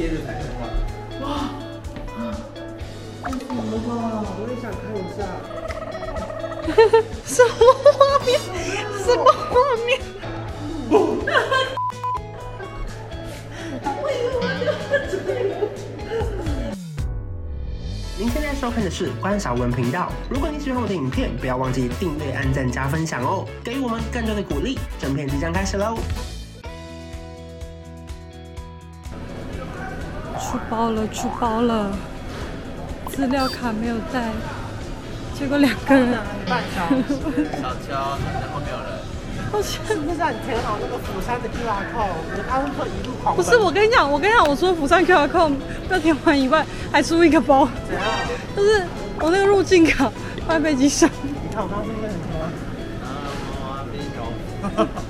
[0.00, 0.64] 贴着才能画。
[1.20, 1.52] 哇！
[3.22, 3.92] 太爽了吧！
[4.40, 5.20] 我也想看一下。
[7.26, 7.50] 什么
[7.84, 7.92] 画
[8.24, 8.40] 面？
[9.04, 9.52] 什么画
[9.84, 10.00] 面？
[18.16, 20.10] 您现在收看的是关韶文频道。
[20.30, 24.78] 如果你喜欢我的影片，不要忘记订阅、按赞、加分享哦，给予我们更多的鼓励。
[24.98, 25.98] 整片即将开始喽！
[30.70, 31.90] 包了，出包了，
[33.08, 34.30] 资料卡没有带，
[35.36, 36.16] 结果两个人。
[36.48, 36.94] 半小时，
[37.60, 38.86] 小乔，然后没有人。
[39.50, 42.14] 抱歉，是不是让你填好那个釜山的 QR code？
[42.22, 43.34] 我的阿特一路狂。
[43.34, 45.54] 不是，我跟你讲，我跟你讲，我说釜山 QR code
[45.90, 47.68] 要填完以外，还出一个包。
[47.88, 48.04] 怎样？
[48.56, 48.86] 就是
[49.20, 50.10] 我那个入境卡
[50.46, 51.10] 放在飞机上。
[51.24, 52.40] 你看我刚刚是不是很什么？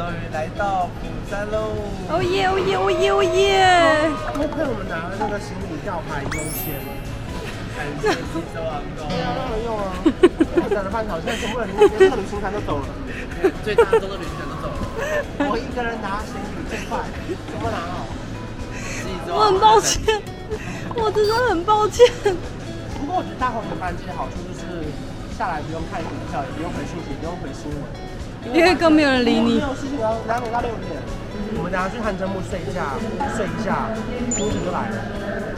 [0.00, 1.76] 终于来到釜山喽！
[2.08, 2.48] 哦耶！
[2.48, 2.72] 哦耶！
[2.80, 3.12] 哦耶！
[3.12, 4.08] 哦耶！
[4.32, 6.80] 多亏我们拿了那个行李吊牌优先。
[7.76, 9.04] 感谢济州航空。
[9.12, 9.92] 对啊，那没用啊！
[10.56, 12.88] 我等了半小时，现在全部人连客旅行团都走了。
[13.60, 15.52] 最大宗的旅行团都走了。
[15.52, 17.04] 我一个人拿行李最快，
[17.52, 18.08] 怎么拿好？
[19.36, 20.00] 我很抱歉，
[20.96, 22.08] 我真的很抱歉。
[22.96, 24.80] 不过我觉得大红眼班机的好处就是
[25.36, 27.84] 下来不用看股票，也不用回信息，也不用回新闻，
[28.52, 29.60] 因为更没有人理你。
[31.56, 32.94] 我们等下去汗蒸部睡一下，
[33.36, 33.90] 睡一下，
[34.30, 34.96] 心情就来了，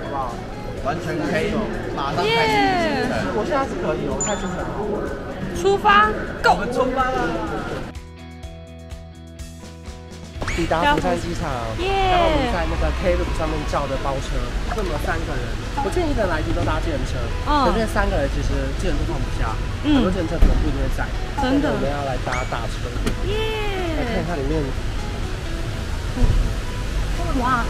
[0.04, 0.34] 好不好？
[0.84, 1.52] 完全可以，
[1.94, 3.06] 马上开始。
[3.38, 4.66] 我现在是可以，我太精神了。
[5.54, 6.10] 出发
[6.42, 6.50] ，Go！
[6.50, 7.22] 我们出发了。
[10.54, 11.48] 抵达釜山机场，
[11.80, 14.36] 然后我们在那个 Klook 上面叫的包车，
[14.76, 15.42] 这么三个人，
[15.84, 21.08] 我建议一个人来一都搭计程车，可是三个人其实计程车放不下，很多计程车可能不一定会载，
[21.40, 22.84] 真的，我们要来搭大车，
[23.26, 23.96] 耶！
[23.96, 24.62] 来看一下里面，
[27.40, 27.64] 哇！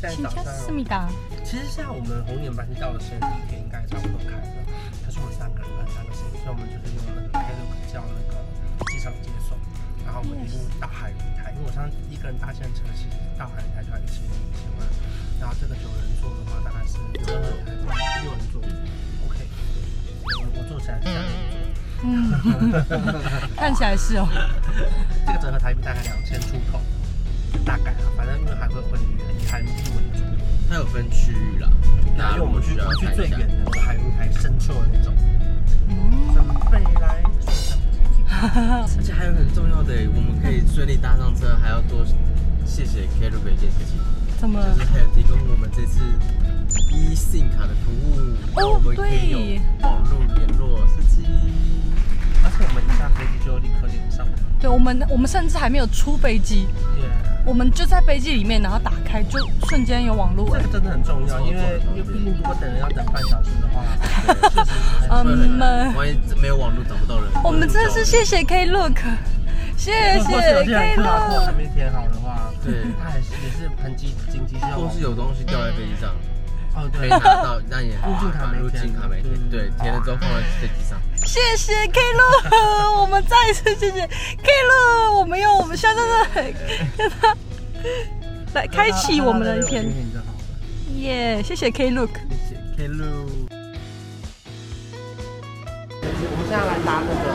[0.00, 1.08] 现在早上，思密达。
[1.44, 3.56] 其实像我们红眼班机到的时间，第
[6.48, 8.40] 所以我们就是用那个 Klook 叫那个
[8.90, 9.52] 机场接送，
[10.02, 11.52] 然后我们一路到海云台。
[11.52, 14.88] 因为我上一个人搭计程车，其实大海云台就要一千一千万。
[15.38, 17.52] 然后这个九人座的话，大概是六人
[17.84, 18.62] 台，六人座
[19.28, 19.44] ，OK。
[20.40, 21.60] 我我坐起来是三人座。
[22.08, 24.26] 嗯， 看起来是哦。
[25.28, 26.80] 这个折合台币大概两千出头，
[27.64, 30.24] 大概啊，反正因为还会会以海域为主。
[30.68, 31.70] 它有分区域啦，
[32.16, 35.14] 那我们去我们去最远的海陆台深处的那种。
[35.88, 37.22] 嗯，准备来。
[38.40, 42.04] 而且还有很重要的，我们可以顺利搭上车，还要多
[42.64, 43.98] 谢谢 Klook 一件事情。
[44.38, 44.62] 怎么？
[44.62, 46.00] 就是还有提供我们这次
[46.92, 48.18] eSIM 卡的服务，
[48.60, 49.38] 哦，我们可以有
[49.80, 51.24] 网络联络司机。
[52.48, 54.26] 而且我们一下飞机就立刻连上。
[54.58, 56.66] 对，我们我们甚至还没有出飞机。
[57.44, 59.38] 我们就在飞机里面，然后打开就
[59.68, 60.50] 瞬间有网络。
[60.58, 64.70] 这个真的很重要，因为因为毕竟如果等人要等半小时的话， 确实
[65.08, 67.30] 嗯，万一没有网络找不到人。
[67.44, 68.98] 我们真的是谢谢 Klook，
[69.76, 70.64] 谢谢
[70.96, 71.46] Klook。
[71.46, 74.78] 还没填好的话，对，它还是也是很紧紧急需要。
[74.78, 76.10] 或是有东西掉在飞机上，
[76.74, 80.98] 哦对，没拿到，那也入境卡没入境卡没填，对，填了之后放在飞机上。
[81.28, 84.06] 谢谢 Klook， 我们再一次谢谢
[84.40, 86.02] Klook，我们用我们现在
[86.34, 86.54] 在
[86.96, 87.36] 跟他
[88.54, 89.92] 来开启我们的一天。
[90.96, 92.08] 耶，谢谢 Klook，
[92.48, 93.28] 谢谢 Klook。
[96.00, 97.28] 我们现在来搭那个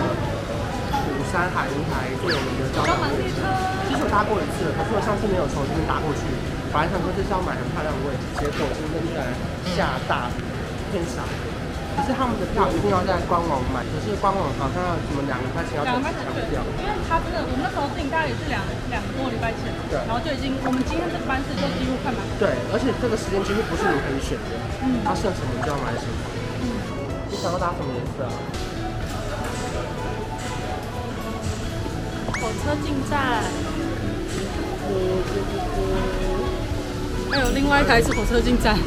[0.90, 3.46] 釜山海云台最有名的交通列车，
[3.88, 6.26] 其实我搭过一次，可是我上次没有从这边搭过去，
[6.74, 9.30] 本来想说这是要买很漂亮的位置，结果今天居然
[9.78, 10.42] 下大雨，
[10.92, 11.22] 天傻。
[11.94, 16.12] 可是他们的票一定要在官网买，可是官网好像要什么两个块钱要抢掉。
[16.78, 18.60] 因为他真的，我们那时候订大概也是两
[18.90, 22.20] 两个多礼拜前，对，然后就已经，我们今天这个班次就几乎快满。
[22.42, 26.16] 对，而且这个时间几乎不是你可以选的，嗯，它剩什么就要买什么。
[26.66, 26.66] 嗯，
[27.30, 28.36] 你想要搭什么颜色啊？
[32.42, 33.46] 火车进站。
[37.32, 38.78] 还有另外一台是火车进站。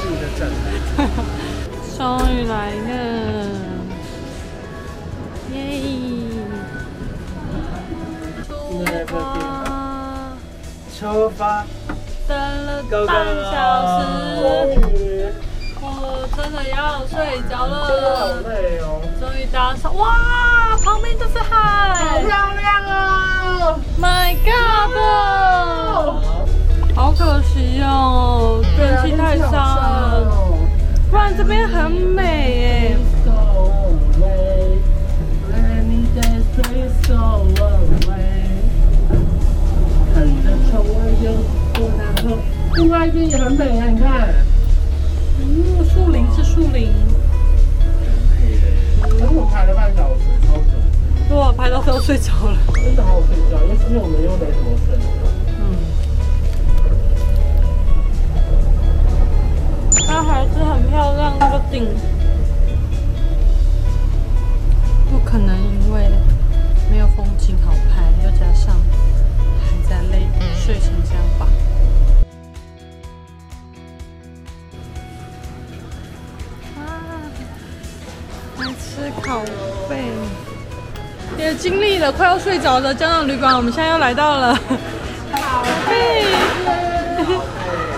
[0.00, 0.40] 进的站。
[1.96, 1.98] 终
[2.28, 2.90] 于来了，
[5.52, 5.56] 耶！
[8.48, 8.50] 出
[9.06, 9.14] 发，
[10.98, 11.00] 出
[11.30, 11.64] 发，
[12.26, 12.68] 等了
[13.06, 13.08] 半
[13.52, 13.54] 小
[14.00, 14.02] 时，
[15.80, 15.86] 我
[16.36, 17.14] 真的要睡
[17.48, 17.72] 着了。
[18.18, 18.84] 好累哦！
[19.20, 24.92] 终于搭上，哇，旁边就是海，好漂亮哦！My God！
[27.54, 29.52] 好可惜哦，天气太差
[30.16, 30.58] 了，
[31.08, 32.96] 不然这边很美耶。
[37.06, 37.54] 走问
[38.08, 38.12] 为，
[40.14, 40.88] 看着窗外
[41.22, 41.24] 就
[41.78, 42.38] 过南河，
[42.76, 44.34] 另外一边也很美啊，你看，
[45.38, 46.90] 嗯，树林是树林，
[49.02, 53.53] 嗯，我拍了半小时，超久，哇，拍到都要睡着了，真的好好睡觉，
[81.38, 84.54] 也经历了快要睡着的胶囊旅馆，我们现在又来到了
[85.32, 85.64] 好，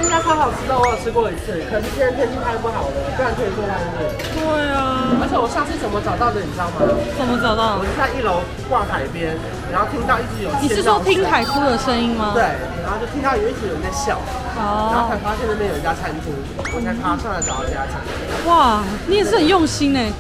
[0.01, 0.17] 这家。
[0.27, 4.11] 超好吃的，我有吃过一次，可是现在天气太不好了，不然可以坐外面。
[4.35, 4.43] 对
[4.75, 6.83] 啊，而且我上次怎么找到的，你知道吗？
[7.15, 7.79] 怎么找到？
[7.79, 9.39] 我是在一楼逛海边，
[9.71, 10.51] 然后听到一直有。
[10.59, 12.35] 你是说听海哭的声音吗？
[12.35, 12.43] 对，
[12.83, 14.19] 然后就听到有一群人在笑，
[14.59, 16.35] 哦，然后才发现那边有一家餐厅，
[16.75, 18.51] 我才爬上来找到这家餐厅。
[18.51, 20.11] 哇，你也是很用心哎。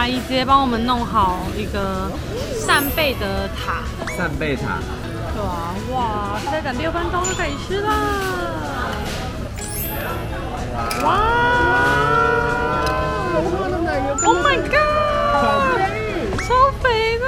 [0.00, 2.10] 阿姨直接帮我们弄好一个
[2.58, 3.82] 扇贝的塔。
[4.16, 4.78] 扇贝塔。
[5.34, 7.90] 对啊，哇，再等六分钟就可以吃啦。
[11.04, 11.20] 哇
[14.24, 14.72] ！Oh my god！
[16.48, 17.26] 超肥的。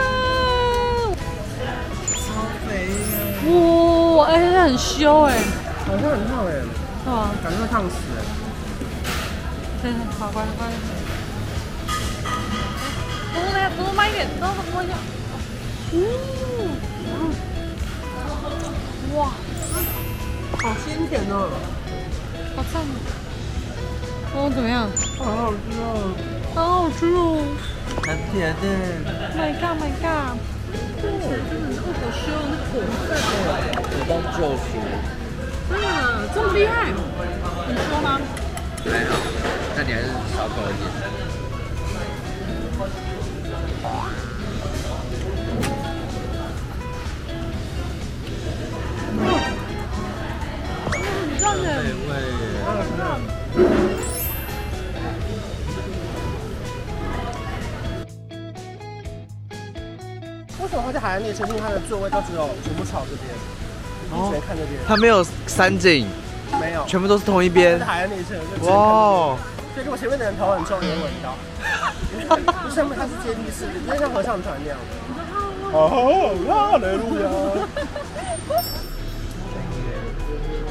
[2.08, 2.24] 超
[2.66, 3.52] 肥的。
[4.16, 5.36] 哇，哎，这很羞哎。
[5.86, 6.50] 好像很烫哎。
[7.04, 7.28] 是吗？
[7.44, 8.18] 感觉会烫死哎。
[9.82, 10.60] 真的，好，乖乖。
[13.62, 14.98] 多来，多买一点，多多一点。
[15.92, 15.98] 嗯，
[19.16, 19.30] 哇，
[20.62, 21.50] 好鲜甜哦，
[22.56, 22.82] 好赞。
[24.34, 24.88] 哦，怎么样？
[25.18, 26.14] 好好吃哦，
[26.54, 27.18] 好好吃哦。
[28.06, 28.64] 很甜的。
[29.36, 30.38] My God, my God！
[31.00, 32.74] 真的，真的，那个好香，那个火
[33.06, 33.70] 在的。
[33.94, 34.70] 我当救赎。
[35.72, 35.76] 啊，
[36.34, 36.72] 这么厉害？
[36.88, 38.18] 你说吗？
[38.84, 39.12] 还好，
[39.76, 40.82] 那你还是少口一点。
[43.82, 43.88] 为
[60.68, 61.44] 什么会在海岸列车？
[61.46, 63.34] 因为它的座位都只有全部朝这边，
[64.12, 64.78] 哦、只能看这边。
[64.86, 66.06] 它没有三景，
[66.60, 67.78] 没有，全部都是同一边。
[67.78, 68.36] 是海岸列车，
[68.70, 69.36] 哇！
[69.74, 71.34] 所以如果前面的人头很重，也会闻到。
[72.12, 74.84] 就上面它是接力式的，有点像合唱团那样的。
[75.72, 77.24] 哦，哈利路亚！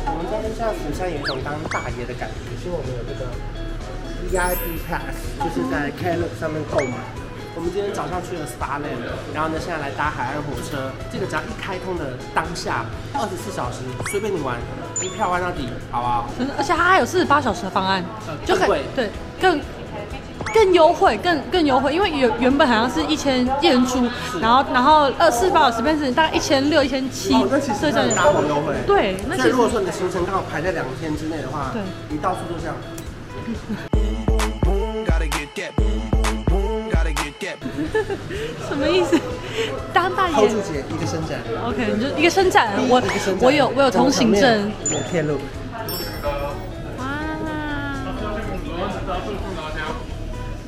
[0.06, 3.26] 我们在下釜山有一种当大爷的感觉，因为我们有这个
[4.30, 6.98] VIP Pass，就是在 Klook 上面购买。
[7.54, 9.02] 我们今天早上去了 Starland，
[9.34, 10.90] 然后呢，现在来搭海岸火车。
[11.12, 13.80] 这个只要一开通的当下，二十四小时
[14.10, 14.56] 随便你玩，
[15.02, 16.30] 一票玩到底，好不好？
[16.58, 19.10] 而且它还有四十八小时的方案，呃、就可以对
[19.42, 19.60] 更
[20.54, 24.08] 更优惠，更更优惠，因为原原本好像是一千一人出，
[24.42, 28.76] 然后然后二四十八小时变成大概一千六、一千七，那其实很大头优惠。
[28.86, 32.76] 对，那其实如果说你的行程刚好排在两天之内的话，对，你到处都这样。
[38.68, 39.20] 什么意思？
[39.94, 40.36] 当大爷。
[40.36, 41.40] hold 住姐，一个伸展。
[41.66, 42.74] OK，你就一个伸展。
[42.88, 43.02] 我
[43.40, 44.72] 我有我有通行证。
[44.90, 45.38] 有片路。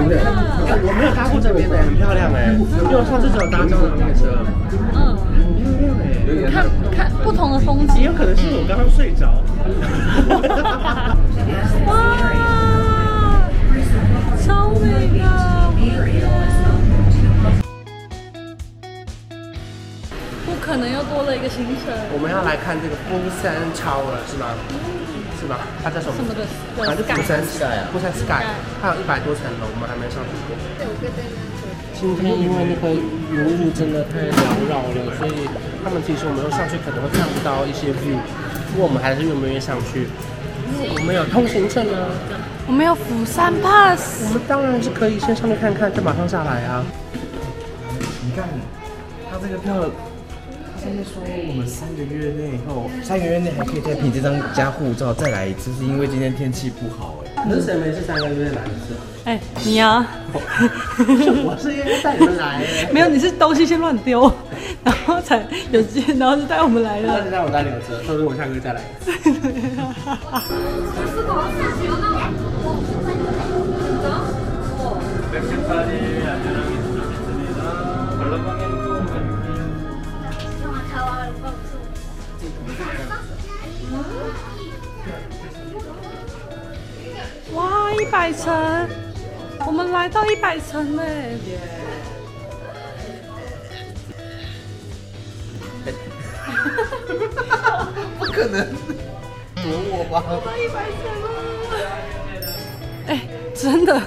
[0.00, 4.46] 我没有搭过这边的，很漂亮哎，因为我上次只有搭胶囊列车。
[4.94, 9.42] 嗯，很漂亮哎，看看不同的风景，也有可能是我刚刚睡着。
[11.86, 11.92] 哇，
[14.46, 15.26] 超美的！
[20.60, 21.88] 可能又多了一个行程。
[22.12, 24.52] 我们要来看这个釜山 Tower 是吗？
[25.38, 25.56] 是吗？
[25.82, 26.14] 它叫什么？
[26.18, 26.42] 什么的？
[26.76, 28.42] 反正釜山 Sky 釜山 Sky，
[28.82, 30.58] 它有一百多层楼，我们还没上去过。
[31.94, 35.46] 今天因为那个云雾真的太缭绕了，所以
[35.82, 38.18] 他们其实我们上去可能会看不到一些 view，
[38.70, 40.06] 不过我们还是愿不愿意上去？
[40.70, 42.10] 因为我们有通行证啊。
[42.66, 46.84] 我们有釜山 pass，我们当然是可以先上去看看，再马上下来啊。
[48.22, 48.44] 你看，
[49.30, 49.90] 他这个票，他
[50.88, 57.44] 上面说我们三个月内以后，三个月内还可以再凭这张加护照再来一次，是因为今天天气不好哎。
[57.44, 58.94] 可是谁没事三个月来一次？
[59.26, 62.64] 哎，你呀，我是因为带你们来。
[62.90, 64.32] 没有，你是东西先乱丢，
[64.82, 65.36] 然后才
[65.70, 65.84] 有
[66.18, 67.18] 然后就带我们来了。
[67.18, 69.12] 那就带我带你们车，说不定我下个月再来一次。
[88.10, 88.88] 百层，
[89.66, 91.36] 我们来到一百层嘞！
[98.18, 98.66] 不可能
[99.56, 100.22] 躲我吧？
[100.44, 101.26] 到一百层了！
[103.08, 103.20] 哎，
[103.54, 104.00] 真的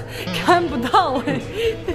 [0.46, 1.40] 看不到哎。
[1.86, 1.94] 还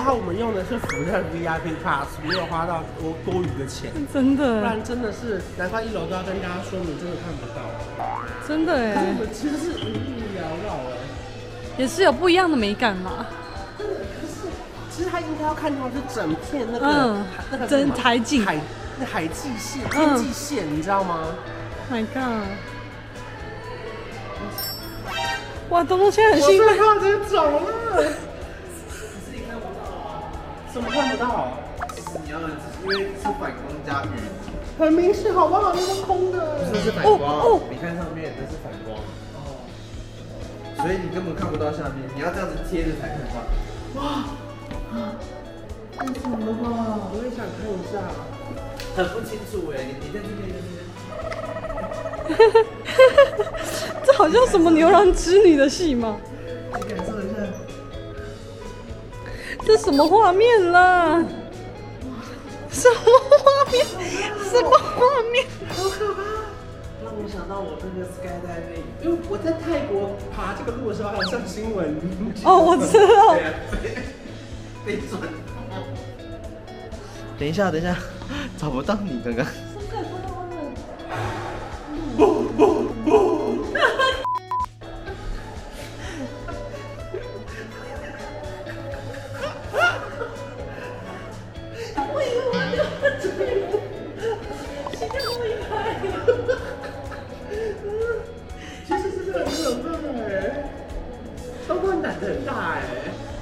[0.00, 7.62] 好我们用的是福特 VIP Pass，没有花到多多余的钱，真的，不然真的是难怪一楼都要跟大家说明，真的看不到，
[8.46, 8.94] 真的哎。
[8.96, 10.96] 我们其实是一路缭绕哎，
[11.76, 13.26] 也是有不一样的美感嘛。
[13.78, 14.48] 真的，可是
[14.90, 18.58] 其实他应该要看到是整片那个、嗯、那个真海景海
[18.98, 21.26] 那海际线、天际线，嗯、你知道吗
[21.90, 22.46] ？My God！
[25.70, 28.12] 哇，东东现在很兴奋，我直接走了。
[30.72, 31.52] 怎么看不到？
[32.24, 32.46] 你要因
[32.86, 33.54] 为是反光
[33.86, 34.06] 加雨，
[34.78, 35.72] 很明显，好不好？
[35.74, 36.58] 那是空的。
[36.58, 37.20] 不是，是反光。
[37.20, 38.96] 哦，你看上面，这是反光。
[39.34, 39.38] 哦。
[40.76, 43.42] 所以你根本看不到下面，你要这样子贴着才看到。
[44.00, 44.24] 哇！
[45.96, 46.66] 太惨了吧！
[47.12, 47.94] 我也想看一下。
[48.96, 52.64] 很不清楚哎，你你在这边，在这边。
[54.04, 56.16] 这好像什么牛郎织女的戏吗？
[59.70, 61.24] 这什么画面啦？
[62.72, 62.96] 什么
[63.30, 63.86] 画面？
[64.50, 65.46] 什么画面？
[65.68, 66.20] 好可怕！
[67.04, 71.94] 让我想到我那个 skydiving，因为我在泰国爬这个路的时候还有上新闻。
[72.42, 73.36] 哦，我知道。
[74.84, 75.20] 被转。
[77.38, 77.96] 等一下，等一下，
[78.58, 79.46] 找不到你刚刚。
[82.16, 82.69] 不不不！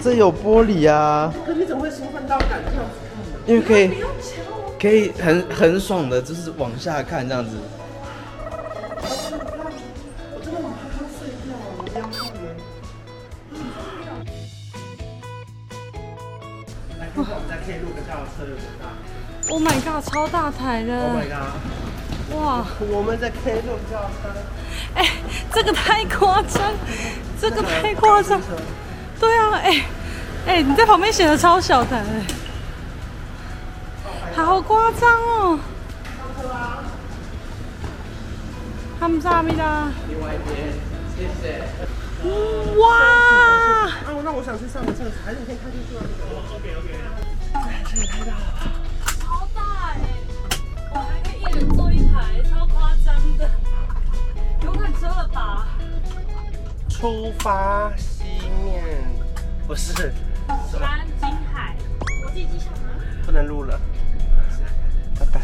[0.00, 1.32] 这有玻璃啊！
[1.44, 3.30] 可你怎么会兴奋到敢这样子看呢？
[3.47, 3.90] 因为可以，
[4.80, 7.56] 可以很很爽的，就是往下看这样子。
[10.32, 12.38] 我真的很怕它碎掉，我不要看了。
[17.00, 18.85] 来，看看我们在 Klook 轿车有多大
[19.50, 21.50] ？Oh my god，超大台的！Oh my god！
[22.37, 24.30] 哇，我们在 Klook 轿车。
[24.94, 25.11] 哎，
[25.52, 26.73] 这个太夸张，
[27.40, 28.40] 这个太夸张。
[29.21, 29.85] 对啊，哎，
[30.47, 32.02] 哎，你在旁边显得超小台，
[34.35, 35.59] 好夸张哦！
[39.00, 39.88] 他们上面的。
[40.09, 40.73] 另外一边，
[41.16, 41.62] 谢谢。
[42.78, 42.88] 哇！
[42.97, 43.90] 啊，
[44.25, 46.02] 那我想去上个厕所，还是你先开进去啊
[46.54, 46.88] ？OK OK。
[47.54, 48.42] 哎，这也太大了。
[49.21, 49.61] 超大
[49.95, 49.97] 哎！
[50.92, 53.49] 我还可以一人坐一排，超夸张的。
[54.64, 55.68] 有看车了吧？
[56.99, 58.25] 出发西
[58.64, 58.83] 面。
[59.69, 60.12] 不是
[60.73, 61.76] 三金海。
[62.25, 62.88] 国际机场吗？
[63.25, 63.78] 不能录了。
[65.17, 65.40] 拜拜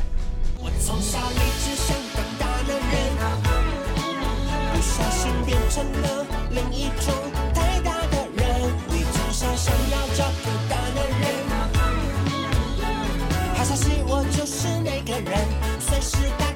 [0.59, 2.95] 我从小一直想当大男人
[4.73, 7.15] 不小心变成了另一种
[7.55, 8.43] 太大的人。
[8.89, 9.97] 你从小想要
[10.69, 11.25] 大男人。
[13.55, 15.39] 好消息我就是那个人
[15.79, 16.54] 随时待